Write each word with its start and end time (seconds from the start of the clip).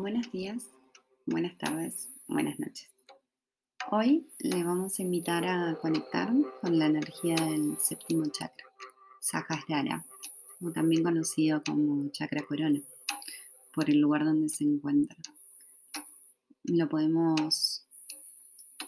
Buenos 0.00 0.30
días, 0.30 0.70
buenas 1.26 1.58
tardes, 1.58 2.08
buenas 2.28 2.60
noches. 2.60 2.88
Hoy 3.90 4.28
le 4.38 4.62
vamos 4.62 4.96
a 4.96 5.02
invitar 5.02 5.44
a 5.44 5.76
conectar 5.82 6.30
con 6.60 6.78
la 6.78 6.86
energía 6.86 7.34
del 7.34 7.76
séptimo 7.78 8.24
chakra, 8.26 8.64
Sahasrara, 9.18 10.06
o 10.62 10.70
también 10.70 11.02
conocido 11.02 11.64
como 11.66 12.08
chakra 12.10 12.46
corona, 12.46 12.80
por 13.74 13.90
el 13.90 14.00
lugar 14.00 14.24
donde 14.24 14.48
se 14.48 14.62
encuentra. 14.62 15.16
Lo 16.62 16.88
podemos 16.88 17.84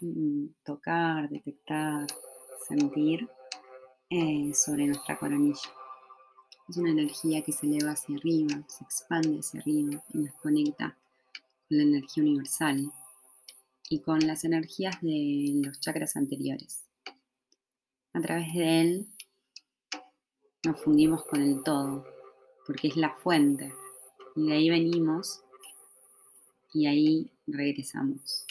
mm, 0.00 0.46
tocar, 0.64 1.28
detectar, 1.28 2.06
sentir 2.68 3.28
eh, 4.10 4.52
sobre 4.54 4.86
nuestra 4.86 5.18
coronilla. 5.18 5.70
Es 6.68 6.76
una 6.76 6.90
energía 6.90 7.42
que 7.42 7.50
se 7.50 7.66
eleva 7.66 7.90
hacia 7.90 8.16
arriba, 8.16 8.62
se 8.68 8.84
expande 8.84 9.40
hacia 9.40 9.60
arriba 9.60 10.04
y 10.14 10.18
nos 10.18 10.34
conecta 10.34 10.94
con 10.94 10.99
la 11.70 11.82
energía 11.82 12.22
universal 12.22 12.92
y 13.88 14.00
con 14.00 14.26
las 14.26 14.44
energías 14.44 15.00
de 15.00 15.62
los 15.64 15.80
chakras 15.80 16.16
anteriores. 16.16 16.84
A 18.12 18.20
través 18.20 18.52
de 18.52 18.80
él 18.80 19.08
nos 20.64 20.80
fundimos 20.82 21.24
con 21.24 21.40
el 21.40 21.62
todo, 21.62 22.04
porque 22.66 22.88
es 22.88 22.96
la 22.96 23.14
fuente. 23.14 23.72
Y 24.36 24.48
de 24.48 24.52
ahí 24.52 24.68
venimos 24.68 25.40
y 26.74 26.86
ahí 26.86 27.30
regresamos. 27.46 28.46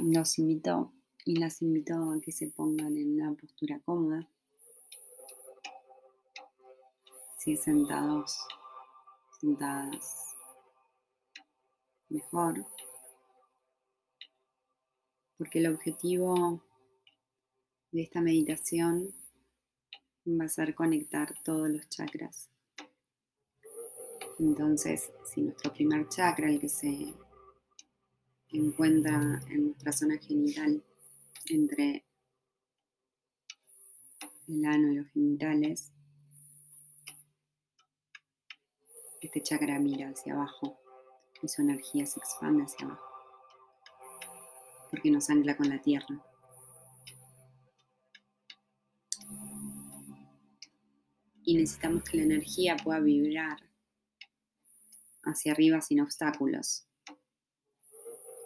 Los 0.00 0.38
invito 0.38 0.92
y 1.24 1.36
las 1.36 1.60
invito 1.62 2.12
a 2.12 2.20
que 2.20 2.30
se 2.30 2.46
pongan 2.48 2.96
en 2.96 3.20
una 3.20 3.34
postura 3.34 3.80
cómoda 3.84 4.28
si 7.38 7.56
sentados, 7.56 8.36
mejor, 12.08 12.66
porque 15.36 15.58
el 15.60 15.68
objetivo 15.68 16.62
de 17.92 18.02
esta 18.02 18.20
meditación 18.20 19.14
va 20.26 20.44
a 20.44 20.48
ser 20.48 20.74
conectar 20.74 21.34
todos 21.44 21.70
los 21.70 21.88
chakras. 21.88 22.50
Entonces, 24.38 25.10
si 25.24 25.42
nuestro 25.42 25.72
primer 25.72 26.08
chakra, 26.08 26.48
el 26.48 26.60
que 26.60 26.68
se 26.68 27.14
encuentra 28.50 29.40
en 29.48 29.66
nuestra 29.66 29.92
zona 29.92 30.18
genital, 30.18 30.82
entre 31.50 32.04
el 34.48 34.64
ano 34.64 34.92
y 34.92 34.96
los 34.96 35.08
genitales, 35.08 35.92
Este 39.38 39.50
chakra 39.50 39.78
mira 39.78 40.08
hacia 40.08 40.34
abajo 40.34 40.80
y 41.40 41.46
su 41.46 41.62
energía 41.62 42.04
se 42.06 42.18
expande 42.18 42.64
hacia 42.64 42.86
abajo, 42.86 43.06
porque 44.90 45.12
nos 45.12 45.30
ancla 45.30 45.56
con 45.56 45.68
la 45.68 45.80
tierra. 45.80 46.20
Y 51.44 51.54
necesitamos 51.54 52.02
que 52.02 52.16
la 52.16 52.24
energía 52.24 52.76
pueda 52.82 52.98
vibrar 52.98 53.58
hacia 55.22 55.52
arriba 55.52 55.80
sin 55.82 56.00
obstáculos 56.00 56.88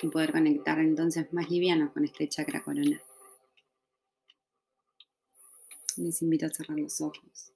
y 0.00 0.08
poder 0.08 0.32
conectar 0.32 0.78
entonces 0.78 1.30
más 1.34 1.50
liviano 1.50 1.92
con 1.92 2.06
este 2.06 2.30
chakra 2.30 2.62
corona. 2.62 2.98
Les 5.98 6.22
invito 6.22 6.46
a 6.46 6.48
cerrar 6.48 6.78
los 6.78 6.98
ojos. 7.02 7.52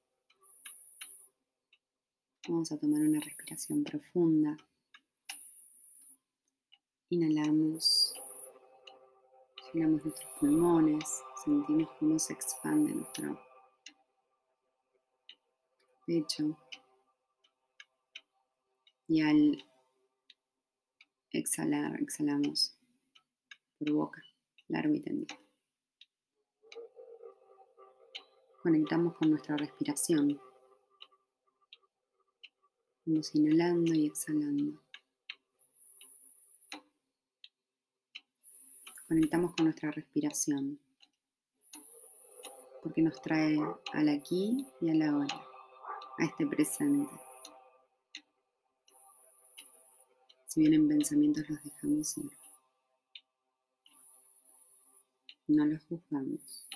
Vamos 2.49 2.73
a 2.73 2.77
tomar 2.77 3.01
una 3.01 3.21
respiración 3.21 3.85
profunda. 3.85 4.57
Inhalamos, 7.11 8.15
llenamos 9.73 10.05
nuestros 10.05 10.31
pulmones, 10.41 11.05
sentimos 11.45 11.89
cómo 12.01 12.19
se 12.19 12.33
expande 12.33 12.95
nuestro 12.95 13.41
pecho. 16.05 16.59
Y 19.07 19.21
al 19.21 19.65
exhalar, 21.31 22.03
exhalamos 22.03 22.77
por 23.79 23.93
boca, 23.93 24.25
largo 24.67 24.95
y 24.95 25.01
tendido. 25.01 25.37
Conectamos 28.65 29.17
con 29.17 29.31
nuestra 29.31 29.57
respiración. 29.57 30.41
Vamos 33.05 33.35
inhalando 33.35 33.93
y 33.95 34.07
exhalando. 34.07 34.81
Conectamos 39.09 39.57
con 39.57 39.65
nuestra 39.65 39.91
respiración, 39.91 40.79
porque 42.81 43.03
nos 43.03 43.21
trae 43.21 43.59
al 43.93 44.09
aquí 44.09 44.65
y 44.81 44.91
a 44.91 44.95
la 44.95 45.17
hora, 45.17 45.47
a 46.19 46.25
este 46.25 46.47
presente. 46.47 47.13
Si 50.47 50.61
vienen 50.61 50.87
pensamientos 50.87 51.49
los 51.51 51.61
dejamos 51.61 52.17
ir. 52.19 52.31
No 55.49 55.67
los 55.67 55.83
juzgamos. 55.87 56.69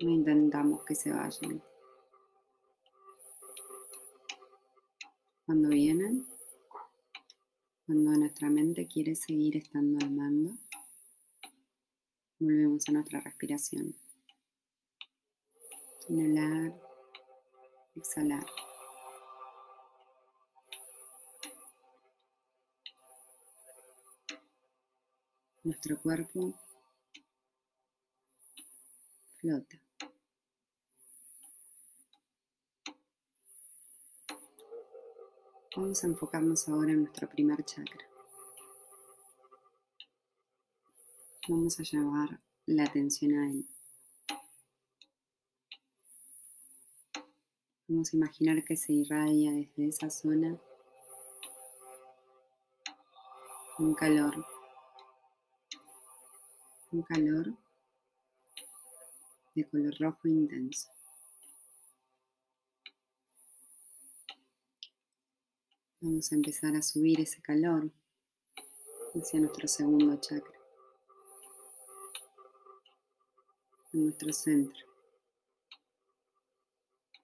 No 0.00 0.10
intentamos 0.10 0.84
que 0.84 0.96
se 0.96 1.12
vayan. 1.12 1.62
Cuando 5.44 5.70
vienen, 5.70 6.24
cuando 7.84 8.12
nuestra 8.12 8.48
mente 8.48 8.86
quiere 8.86 9.16
seguir 9.16 9.56
estando 9.56 9.98
al 10.04 10.12
mando, 10.12 10.56
volvemos 12.38 12.88
a 12.88 12.92
nuestra 12.92 13.20
respiración. 13.20 13.96
Inhalar, 16.08 16.80
exhalar. 17.96 18.46
Nuestro 25.64 26.00
cuerpo 26.00 26.54
flota. 29.38 29.81
Vamos 35.74 36.04
a 36.04 36.06
enfocarnos 36.06 36.68
ahora 36.68 36.92
en 36.92 37.00
nuestro 37.00 37.26
primer 37.30 37.64
chakra. 37.64 38.06
Vamos 41.48 41.80
a 41.80 41.82
llevar 41.82 42.40
la 42.66 42.84
atención 42.84 43.32
a 43.38 43.50
él. 43.50 43.66
Vamos 47.88 48.12
a 48.12 48.16
imaginar 48.18 48.62
que 48.64 48.76
se 48.76 48.92
irradia 48.92 49.50
desde 49.52 49.88
esa 49.88 50.10
zona 50.10 50.60
un 53.78 53.94
calor. 53.94 54.46
Un 56.90 57.02
calor 57.02 57.56
de 59.54 59.66
color 59.70 59.94
rojo 59.98 60.28
intenso. 60.28 60.90
Vamos 66.04 66.32
a 66.32 66.34
empezar 66.34 66.74
a 66.74 66.82
subir 66.82 67.20
ese 67.20 67.40
calor 67.40 67.88
hacia 69.14 69.38
nuestro 69.38 69.68
segundo 69.68 70.16
chakra, 70.16 70.58
en 73.92 74.06
nuestro 74.06 74.32
centro, 74.32 74.84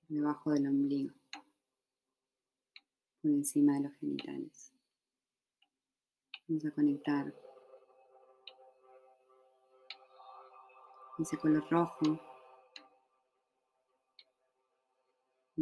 debajo 0.08 0.52
del 0.52 0.68
ombligo, 0.68 1.12
por 3.20 3.32
encima 3.32 3.74
de 3.74 3.80
los 3.80 3.96
genitales. 3.96 4.72
Vamos 6.46 6.64
a 6.64 6.70
conectar 6.70 7.34
ese 11.18 11.36
color 11.36 11.68
rojo 11.68 12.20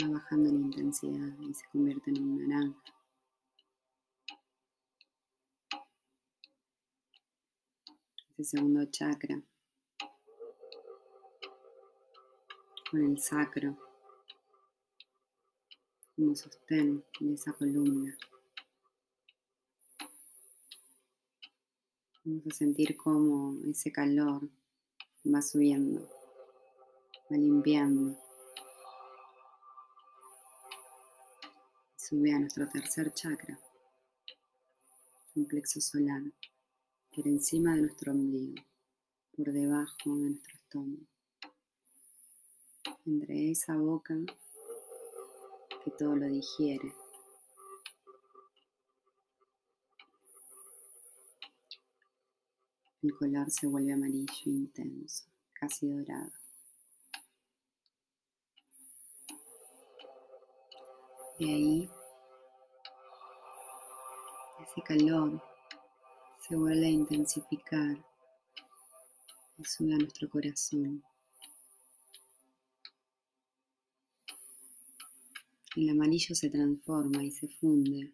va 0.03 0.09
bajando 0.09 0.51
en 0.51 0.67
intensidad 0.67 1.39
y 1.41 1.55
se 1.55 1.67
convierte 1.73 2.11
en 2.11 2.23
un 2.23 2.47
naranja. 2.47 2.96
Segundo 8.45 8.85
chakra 8.87 9.43
con 12.91 13.05
el 13.05 13.19
sacro 13.19 13.77
como 16.15 16.35
sostén 16.35 17.05
de 17.21 17.35
esa 17.35 17.53
columna. 17.53 18.17
Vamos 22.25 22.47
a 22.47 22.55
sentir 22.55 22.97
cómo 22.97 23.55
ese 23.71 23.93
calor 23.93 24.49
va 25.25 25.43
subiendo, 25.43 26.09
va 27.31 27.37
limpiando 27.37 28.27
Sube 32.09 32.33
a 32.33 32.39
nuestro 32.39 32.69
tercer 32.69 33.13
chakra, 33.13 33.59
un 35.35 35.45
plexo 35.45 35.81
solar, 35.81 36.23
por 37.17 37.27
encima 37.27 37.75
de 37.75 37.81
nuestro 37.81 38.13
ombligo, 38.13 38.63
por 39.35 39.51
debajo 39.51 39.97
de 40.05 40.29
nuestro 40.29 40.55
estómago, 40.55 41.07
entre 43.07 43.51
esa 43.53 43.75
boca 43.75 44.15
que 45.83 45.91
todo 45.93 46.15
lo 46.15 46.27
digiere. 46.27 46.93
El 53.03 53.15
color 53.15 53.51
se 53.51 53.67
vuelve 53.67 53.95
amarillo 53.95 54.27
intenso, 54.45 55.25
casi 55.55 55.89
dorado. 55.89 56.33
De 61.39 61.47
ahí, 61.47 61.91
ese 64.61 64.83
calor 64.83 65.56
se 66.49 66.55
vuelve 66.55 66.87
a 66.87 66.91
intensificar 66.91 67.97
y 69.59 69.65
sube 69.65 69.95
a 69.95 69.99
nuestro 69.99 70.31
corazón. 70.31 71.03
El 75.75 75.91
amarillo 75.91 76.37
se 76.37 76.49
transforma 76.49 77.25
y 77.25 77.33
se 77.33 77.49
funde 77.49 78.13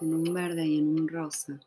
en 0.00 0.14
un 0.14 0.32
verde 0.32 0.66
y 0.66 0.78
en 0.78 0.88
un 0.88 1.08
rosa. 1.08 1.60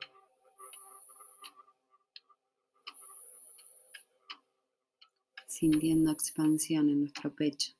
Sintiendo 5.47 6.11
expansión 6.11 6.89
en 6.89 7.01
nuestro 7.01 7.33
pecho 7.33 7.73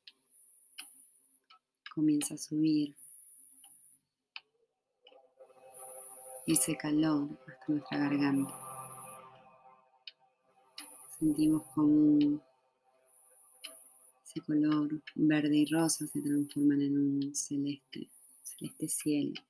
comienza 1.94 2.36
a 2.36 2.38
subir 2.38 2.95
ese 6.47 6.77
calor 6.77 7.30
hasta 7.47 7.65
nuestra 7.68 7.97
garganta. 7.97 8.53
Sentimos 11.18 11.63
como 11.74 12.42
ese 14.24 14.42
color 14.42 15.01
verde 15.15 15.56
y 15.57 15.65
rosa 15.65 16.06
se 16.06 16.21
transforman 16.21 16.81
en 16.81 16.97
un 16.97 17.36
celeste, 17.36 18.09
celeste 18.44 18.88
cielo. 18.88 19.42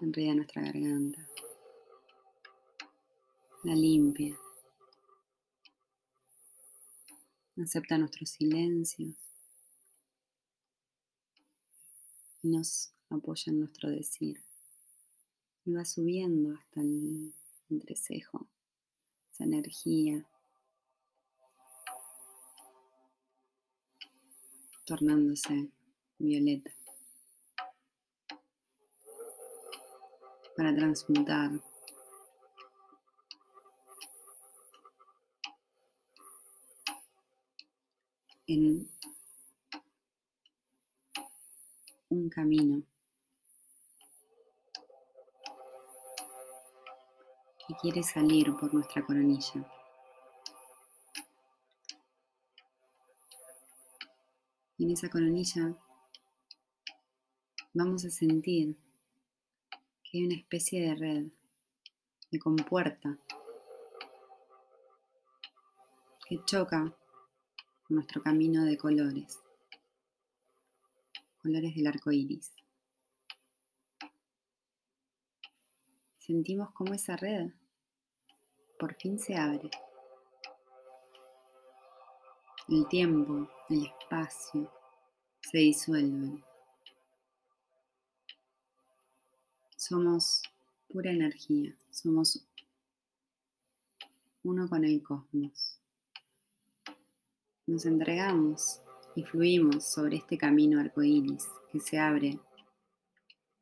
Enreda 0.00 0.34
nuestra 0.34 0.62
garganta. 0.62 1.28
La 3.64 3.74
limpia. 3.74 4.38
Acepta 7.60 7.98
nuestros 7.98 8.30
silencios 8.30 9.16
y 12.42 12.48
nos 12.48 12.92
apoya 13.10 13.50
en 13.50 13.60
nuestro 13.60 13.90
decir. 13.90 14.42
Y 15.64 15.72
va 15.72 15.84
subiendo 15.84 16.56
hasta 16.56 16.80
el 16.80 17.34
entrecejo, 17.70 18.46
esa 19.32 19.44
energía, 19.44 20.26
tornándose 24.84 25.70
violeta. 26.18 26.70
Para 30.56 30.74
transmutar. 30.74 31.50
En 38.46 38.88
un 42.08 42.30
camino 42.30 42.82
que 47.68 47.74
quiere 47.74 48.02
salir 48.02 48.56
por 48.56 48.74
nuestra 48.74 49.04
coronilla. 49.04 49.70
Y 54.78 54.84
en 54.84 54.90
esa 54.92 55.10
coronilla 55.10 55.76
vamos 57.74 58.04
a 58.04 58.10
sentir 58.10 58.76
que 60.02 60.18
hay 60.18 60.24
una 60.24 60.36
especie 60.36 60.80
de 60.80 60.94
red, 60.94 61.26
de 62.30 62.38
compuerta, 62.38 63.18
que 66.26 66.42
choca 66.46 66.92
nuestro 67.88 68.22
camino 68.22 68.64
de 68.64 68.76
colores 68.76 69.38
colores 71.48 71.74
del 71.74 71.86
arco 71.86 72.12
iris. 72.12 72.52
Sentimos 76.18 76.70
como 76.72 76.92
esa 76.92 77.16
red 77.16 77.52
por 78.78 78.94
fin 78.94 79.18
se 79.18 79.36
abre. 79.36 79.70
El 82.68 82.86
tiempo, 82.88 83.48
el 83.70 83.86
espacio 83.86 84.70
se 85.40 85.58
disuelven. 85.58 86.42
Somos 89.76 90.42
pura 90.88 91.10
energía, 91.10 91.74
somos 91.90 92.44
uno 94.44 94.68
con 94.68 94.84
el 94.84 95.02
cosmos. 95.02 95.78
Nos 97.66 97.84
entregamos 97.84 98.80
y 99.14 99.24
fluimos 99.24 99.84
sobre 99.84 100.16
este 100.16 100.38
camino 100.38 100.78
arcoíris 100.80 101.48
que 101.72 101.80
se 101.80 101.98
abre 101.98 102.38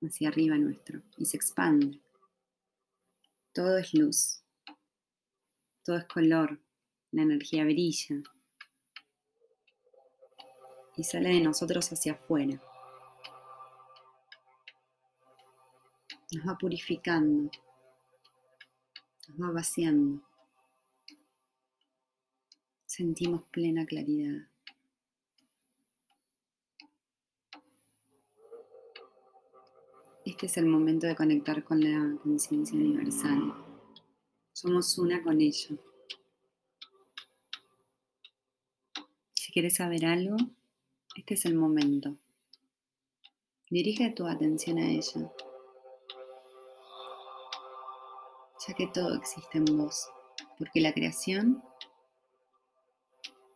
hacia 0.02 0.28
arriba 0.28 0.56
nuestro 0.58 1.00
y 1.16 1.24
se 1.24 1.36
expande. 1.36 2.00
Todo 3.52 3.78
es 3.78 3.94
luz, 3.94 4.42
todo 5.86 5.98
es 5.98 6.04
color, 6.06 6.58
la 7.12 7.22
energía 7.22 7.62
brilla 7.64 8.16
y 10.96 11.04
sale 11.04 11.28
de 11.28 11.40
nosotros 11.40 11.92
hacia 11.92 12.14
afuera. 12.14 12.60
Nos 16.32 16.48
va 16.48 16.58
purificando, 16.58 17.52
nos 19.28 19.40
va 19.40 19.52
vaciando. 19.52 20.22
Sentimos 22.84 23.44
plena 23.52 23.86
claridad. 23.86 24.48
Este 30.24 30.46
es 30.46 30.56
el 30.56 30.66
momento 30.66 31.06
de 31.06 31.14
conectar 31.14 31.62
con 31.62 31.80
la 31.80 32.20
conciencia 32.24 32.76
universal. 32.76 33.75
Somos 34.56 34.96
una 34.96 35.22
con 35.22 35.38
ella. 35.42 35.76
Si 39.34 39.52
quieres 39.52 39.74
saber 39.74 40.06
algo, 40.06 40.34
este 41.14 41.34
es 41.34 41.44
el 41.44 41.56
momento. 41.56 42.16
Dirige 43.68 44.08
tu 44.12 44.26
atención 44.26 44.78
a 44.78 44.88
ella, 44.90 45.30
ya 48.66 48.74
que 48.74 48.86
todo 48.86 49.16
existe 49.16 49.58
en 49.58 49.66
vos, 49.76 50.08
porque 50.58 50.80
la 50.80 50.94
creación 50.94 51.62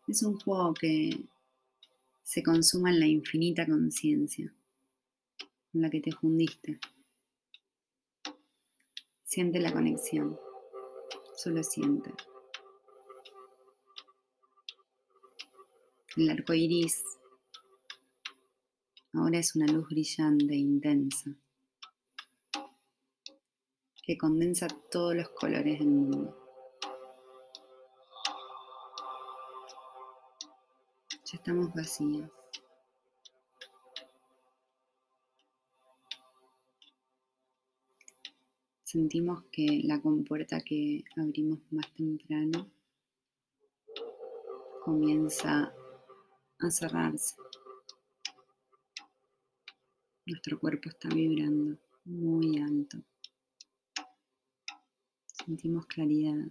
es 0.06 0.22
un 0.22 0.38
juego 0.38 0.74
que 0.74 1.18
se 2.22 2.42
consuma 2.42 2.90
en 2.90 3.00
la 3.00 3.06
infinita 3.06 3.64
conciencia 3.64 4.52
en 5.72 5.80
la 5.80 5.88
que 5.88 6.02
te 6.02 6.12
fundiste. 6.12 6.78
Siente 9.24 9.60
la 9.60 9.72
conexión, 9.72 10.38
solo 11.42 11.62
siente. 11.62 12.12
El 16.16 16.28
arco 16.28 16.52
iris 16.52 17.02
ahora 19.14 19.38
es 19.38 19.56
una 19.56 19.66
luz 19.66 19.88
brillante 19.88 20.52
e 20.52 20.58
intensa 20.58 21.34
que 24.02 24.18
condensa 24.18 24.68
todos 24.90 25.14
los 25.14 25.30
colores 25.30 25.78
del 25.78 25.88
mundo. 25.88 26.36
Ya 31.24 31.36
estamos 31.36 31.72
vacíos. 31.72 32.39
Sentimos 38.90 39.44
que 39.52 39.82
la 39.84 40.02
compuerta 40.02 40.60
que 40.62 41.04
abrimos 41.16 41.60
más 41.70 41.88
temprano 41.94 42.68
comienza 44.84 45.72
a 46.58 46.70
cerrarse. 46.72 47.36
Nuestro 50.26 50.58
cuerpo 50.58 50.88
está 50.88 51.08
vibrando 51.08 51.78
muy 52.04 52.58
alto. 52.58 52.98
Sentimos 55.26 55.86
claridad, 55.86 56.48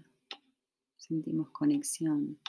sentimos 0.96 1.50
conexión. 1.50 2.40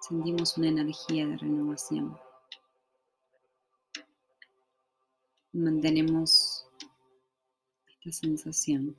sentimos 0.00 0.58
una 0.58 0.68
energía 0.68 1.24
de 1.24 1.36
renovación. 1.36 2.18
Mantenemos 5.52 6.64
esta 7.88 8.12
sensación. 8.12 8.96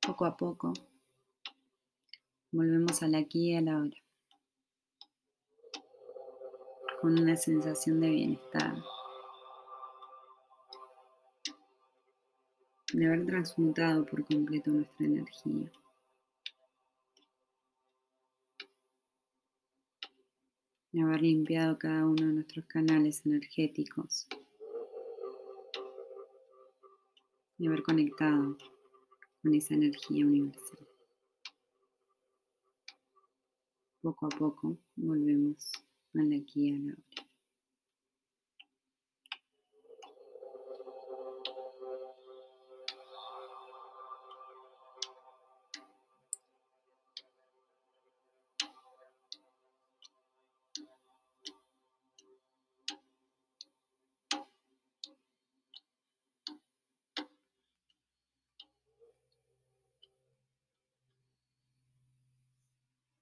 Poco 0.00 0.24
a 0.24 0.36
poco 0.36 0.72
volvemos 2.50 3.02
al 3.02 3.14
aquí 3.14 3.50
y 3.50 3.56
a 3.56 3.60
la 3.60 3.78
hora, 3.78 3.96
con 7.00 7.18
una 7.18 7.36
sensación 7.36 8.00
de 8.00 8.10
bienestar, 8.10 8.74
de 12.98 13.06
haber 13.06 13.24
transmutado 13.24 14.04
por 14.04 14.26
completo 14.26 14.72
nuestra 14.72 15.06
energía. 15.06 15.70
De 20.90 21.02
haber 21.02 21.22
limpiado 21.22 21.78
cada 21.78 22.04
uno 22.04 22.26
de 22.26 22.32
nuestros 22.32 22.66
canales 22.66 23.24
energéticos. 23.24 24.26
De 27.56 27.68
haber 27.68 27.84
conectado 27.84 28.58
con 29.42 29.54
esa 29.54 29.74
energía 29.74 30.26
universal. 30.26 30.88
Poco 34.00 34.26
a 34.26 34.28
poco 34.30 34.76
volvemos 34.96 35.70
a 36.14 36.22
la 36.22 36.34
aquí 36.34 36.72
a 36.72 36.78
la 36.78 36.94
hora. 36.94 37.27